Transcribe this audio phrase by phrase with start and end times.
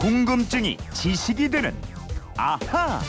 [0.00, 1.74] 궁금증이 지식이 되는
[2.36, 3.00] 아하.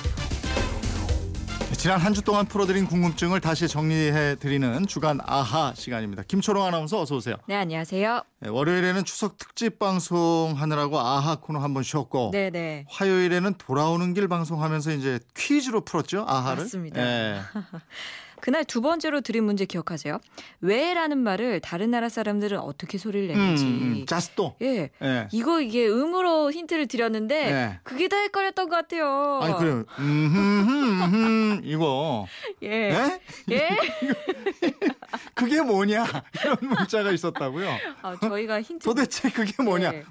[1.77, 6.21] 지난 한 주 동안 풀어드린 궁금증을 다시 정리해 드리는 주간 아하 시간입니다.
[6.27, 7.37] 김초롱 아나운서 어서 오세요.
[7.47, 8.21] 네, 안녕하세요.
[8.41, 12.85] 네, 월요일에는 추석 특집 방송 하느라고 아하 코너 한 번 쉬었고 네, 네.
[12.89, 16.63] 화요일에는 돌아오는 길 방송하면서 이제 퀴즈로 풀었죠 아하를.
[16.65, 17.01] 맞습니다.
[17.01, 17.39] 네.
[18.41, 20.19] 그날 두 번째로 드린 문제 기억하세요?
[20.61, 23.65] 왜라는 말을 다른 나라 사람들은 어떻게 소리를 음, 내는지.
[23.65, 24.55] 음, 자스도.
[24.61, 24.89] 예.
[25.01, 25.27] 예.
[25.31, 27.79] 이거 이게 음으로 힌트를 드렸는데 네.
[27.83, 29.39] 그게 다 헷갈렸던 것 같아요.
[29.41, 29.83] 아니 그래요.
[29.99, 32.25] 음흠, 이거.
[32.63, 32.67] 예.
[32.69, 33.19] 예?
[33.51, 33.69] 예.
[35.35, 36.05] 그게 뭐냐
[36.43, 37.69] 이런 문자가 있었다고요.
[38.01, 39.91] 아, 저희가 힌트 도대체 그게 뭐냐?
[39.91, 40.03] 네.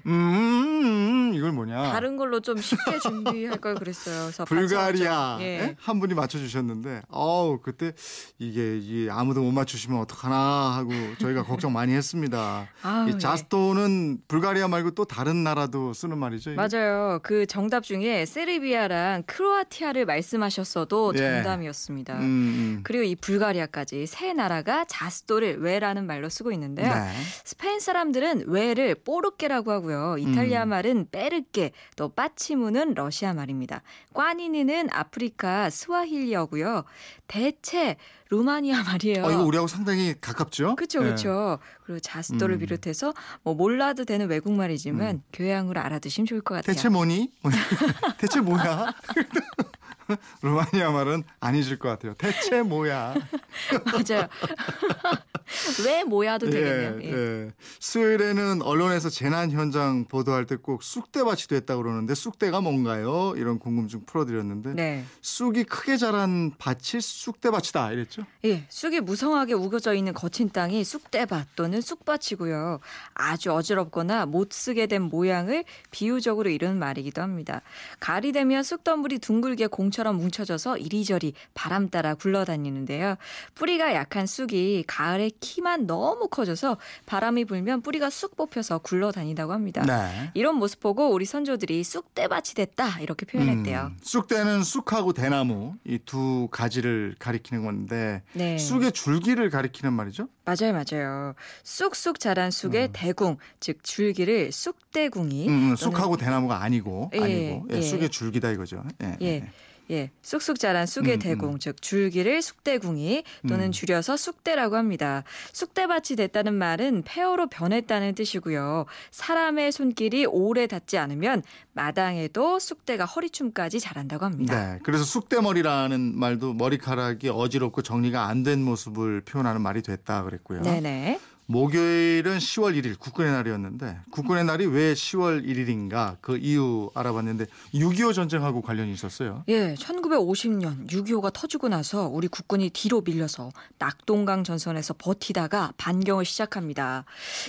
[1.31, 1.91] 음, 이걸 뭐냐?
[1.91, 4.23] 다른 걸로 좀 쉽게 준비할 걸 그랬어요.
[4.23, 5.37] 그래서 불가리아.
[5.41, 5.45] 예?
[5.45, 5.75] 예.
[5.79, 7.93] 한 분이 맞춰주셨는데 어우 그때
[8.39, 10.35] 이게, 이게 아무도 못 맞추시면 어떡하나
[10.75, 12.67] 하고 저희가 걱정 많이 했습니다.
[12.81, 13.17] 아우, 이 예.
[13.17, 16.51] 자스토는 불가리아 말고 또 다른 나라도 쓰는 말이죠.
[16.51, 16.55] 이게?
[16.55, 17.19] 맞아요.
[17.23, 21.19] 그 정답 중에 세르비아랑 크로아티아를 말씀하셨어도 예.
[21.19, 22.15] 정답이었습니다.
[22.15, 22.79] 음, 음.
[22.83, 26.93] 그리고 이 불가리아까지 세 나라가 자스도를 왜라는 말로 쓰고 있는데요.
[26.93, 27.11] 네.
[27.45, 30.17] 스페인 사람들은 왜를 뽀르케라고 하고요.
[30.17, 30.69] 이탈리아 음.
[30.69, 33.81] 말은 빼 르케, 또 빠치무는 러시아 말입니다.
[34.13, 36.83] 꽈니니는 아프리카 스와힐리어고요.
[37.27, 37.97] 대체
[38.29, 39.25] 루마니아 말이에요.
[39.25, 40.75] 어, 이거 우리하고 상당히 가깝죠?
[40.75, 41.03] 그렇죠, 예.
[41.03, 41.59] 그렇죠.
[41.83, 42.59] 그리고 자스도를 음.
[42.59, 43.13] 비롯해서
[43.43, 46.73] 뭐 몰라도 되는 외국말이지만 교양으로 알아두시면 좋을 것 같아요.
[46.75, 47.31] 대체 뭐니?
[48.17, 48.93] 대체 뭐야?
[50.41, 52.13] 루마니아 말은 안 잊을 것 같아요.
[52.15, 53.13] 대체 뭐야?
[53.91, 54.27] 맞아요.
[55.85, 56.99] 왜 모야도 되겠네요.
[57.03, 57.11] 예.
[57.11, 57.51] 예.
[57.79, 63.33] 수요일에는 언론에서 재난 현장 보도할 때 꼭 쑥대밭이 됐다고 그러는데 쑥대가 뭔가요?
[63.35, 65.03] 이런 궁금증 풀어드렸는데 네.
[65.21, 68.23] 쑥이 크게 자란 밭이 쑥대밭이다 이랬죠?
[68.45, 72.79] 예, 쑥이 무성하게 우겨져 있는 거친 땅이 쑥대밭 또는 쑥밭이고요.
[73.15, 77.61] 아주 어지럽거나 못 쓰게 된 모양을 비유적으로 이루는 말이기도 합니다.
[77.99, 83.15] 가을이 되면 쑥 덩굴이 둥글게 공처 럼 뭉쳐져서 이리저리 바람 따라 굴러다니는데요.
[83.55, 89.81] 뿌리가 약한 쑥이 가을에 키만 너무 커져서 바람이 불면 뿌리가 쑥 뽑혀서 굴러다닌다고 합니다.
[89.85, 90.31] 네.
[90.33, 93.91] 이런 모습 보고 우리 선조들이 쑥대밭이 됐다 이렇게 표현했대요.
[93.93, 98.57] 음, 쑥대는 쑥하고 대나무 이 두 가지를 가리키는 건데 네.
[98.57, 100.27] 쑥의 줄기를 가리키는 말이죠?
[100.43, 101.35] 맞아요, 맞아요.
[101.63, 107.77] 쑥쑥 자란 쑥의 대궁, 즉 줄기를 쑥대궁이 음, 음, 쑥하고 대나무가 아니고 예, 아니고 예,
[107.77, 107.81] 예.
[107.81, 108.83] 쑥의 줄기다 이거죠.
[109.21, 109.47] 예.
[109.91, 110.11] 예.
[110.21, 113.71] 쑥쑥 자란 쑥의 음, 대궁, 즉 줄기를 쑥대궁이 또는 음.
[113.71, 115.23] 줄여서 쑥대라고 합니다.
[115.53, 118.85] 쑥대밭이 됐다는 말은 폐허로 변했다는 뜻이고요.
[119.11, 121.43] 사람의 손길이 오래 닿지 않으면
[121.73, 124.73] 마당에도 쑥대가 허리춤까지 자란다고 합니다.
[124.73, 124.79] 네.
[124.83, 130.63] 그래서 쑥대머리라는 말도 머리카락이 어지럽고 정리가 안 된 모습을 표현하는 말이 됐다 그랬고요.
[130.63, 131.19] 네네.
[131.51, 138.61] 목요일은 10월 1일 국군의 날이었는데 국군의 날이 왜 10월 1일인가 그 이유 알아봤는데 6.25 전쟁하고
[138.61, 139.43] 관련이 있었어요.
[139.49, 147.03] 예, 1950년 6.25가 터지고 나서 우리 국군이 뒤로 밀려서 낙동강 전선에서 버티다가 반경을 시작합니다.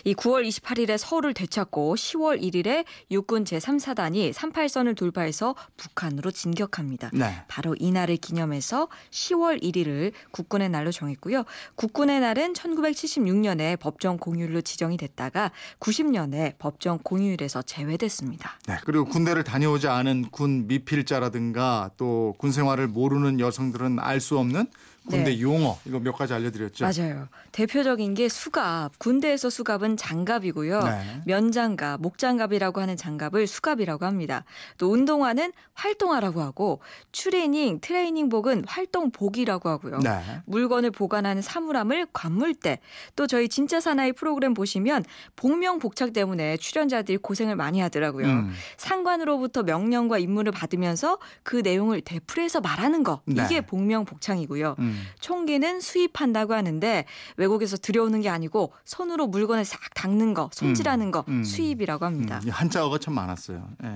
[0.05, 7.11] 이 9월 28일에 서울을 되찾고 10월 1일에 육군 제3사단이 38선을 돌파해서 북한으로 진격합니다.
[7.13, 7.45] 네.
[7.47, 11.45] 바로 이날을 기념해서 10월 1일을 국군의 날로 정했고요.
[11.77, 18.59] 국군의 날은 1976년에 법정 공휴일로 지정이 됐다가 90년에 법정 공휴일에서 제외됐습니다.
[18.67, 18.77] 네.
[18.85, 24.67] 그리고 군대를 다녀오지 않은 군 미필자라든가 또 군 생활을 모르는 여성들은 알 수 없는
[25.09, 25.41] 군대 네.
[25.41, 26.85] 용어 이거 몇 가지 알려드렸죠.
[26.85, 27.29] 맞아요.
[27.51, 28.99] 대표적인 게 수갑.
[28.99, 30.81] 군대에서 수갑은 장갑이고요.
[30.81, 31.23] 네.
[31.27, 34.45] 면장갑, 목장갑이라고 하는 장갑을 수갑이라고 합니다.
[34.79, 36.81] 또 운동화는 활동화라고 하고
[37.11, 39.99] 추리닝, 트레이닝복은 활동복이라고 하고요.
[39.99, 40.21] 네.
[40.47, 42.79] 물건을 보관하는 사물함을 관물대.
[43.17, 45.05] 또 저희 진짜 사나이 프로그램 보시면
[45.35, 48.27] 복명 복착 때문에 출연자들이 고생을 많이 하더라고요.
[48.27, 48.53] 음.
[48.77, 53.21] 상관으로부터 명령과 임무를 받으면서 그 내용을 되풀이해서 말하는 거.
[53.27, 53.61] 이게 네.
[53.63, 54.77] 복명 복창이고요.
[54.79, 54.92] 음.
[55.21, 57.05] 총기는 수입한다고 하는데
[57.37, 61.45] 외국에서 들여오는 게 아니고 손으로 물건을 싹 닦는 거, 손질하는 거 음.
[61.45, 62.41] 수입이라고 합니다.
[62.43, 63.69] 음, 이 한자어가 참 많았어요.
[63.85, 63.89] 예.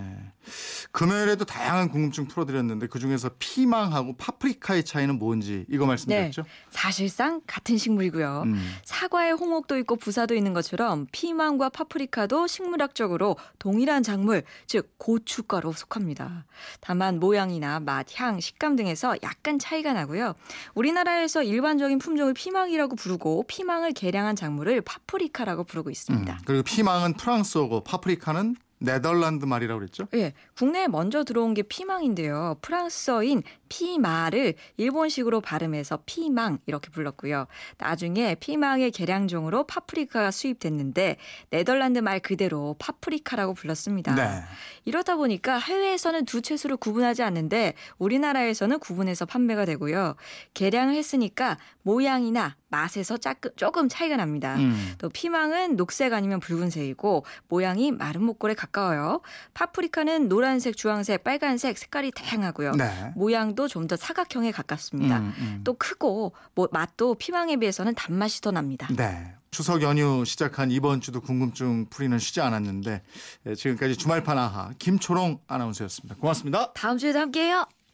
[0.92, 6.44] 금요일에도 다양한 궁금증 풀어드렸는데 그 중에서 피망하고 파프리카의 차이는 뭔지 이거 말씀드렸죠.
[6.70, 8.42] 사실상 같은 식물이고요.
[8.46, 8.72] 음.
[8.84, 16.44] 사과에 홍옥도 있고 부사도 있는 것처럼 피망과 파프리카도 식물학적으로 동일한 작물, 즉 고춧가루 속합니다.
[16.80, 20.34] 다만 모양이나 맛, 향, 식감 등에서 약간 차이가 나고요.
[20.74, 26.32] 우리 나라에서 일반적인 품종을 피망이라고 부르고 피망을 개량한 작물을 파프리카라고 부르고 있습니다.
[26.32, 26.38] 음.
[26.44, 30.06] 그리고 피망은 프랑스어고 파프리카는 네덜란드 말이라고 그랬죠.
[30.14, 32.56] 예, 국내에 먼저 들어온 게 피망인데요.
[32.60, 37.46] 프랑스어인 piment를 일본식으로 발음해서 피망 이렇게 불렀고요.
[37.78, 41.16] 나중에 피망의 개량종으로 파프리카가 수입됐는데
[41.50, 44.14] 네덜란드 말 그대로 파프리카라고 불렀습니다.
[44.14, 44.42] 네.
[44.84, 50.14] 이러다 보니까 해외에서는 두 채소를 구분하지 않는데 우리나라에서는 구분해서 판매가 되고요.
[50.54, 53.16] 개량을 했으니까 모양이나 맛에서
[53.56, 54.56] 조금 차이가 납니다.
[54.56, 54.94] 음.
[54.98, 59.22] 또 피망은 녹색 아니면 붉은색이고 모양이 마른 목골에 가까워요.
[59.54, 62.72] 파프리카는 노란색, 주황색, 빨간색 색깔이 다양하고요.
[62.72, 63.12] 네.
[63.14, 65.18] 모양 도 좀 더 사각형에 가깝습니다.
[65.18, 65.60] 음, 음.
[65.64, 68.86] 또 크고 뭐 맛도 피망에 비해서는 단맛이 더 납니다.
[68.94, 69.34] 네.
[69.50, 73.02] 추석 연휴 시작한 이번 주도 궁금증 풀이는 쉬지 않았는데
[73.46, 76.16] 예, 지금까지 주말판 아하 김초롱 아나운서였습니다.
[76.16, 76.72] 고맙습니다.
[76.74, 77.66] 다음 주에도 함께해요.